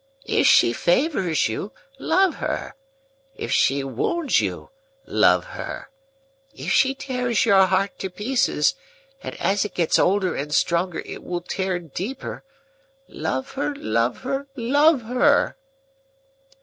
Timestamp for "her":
2.37-2.73, 5.45-5.91, 13.51-13.75, 14.21-14.47, 15.03-15.55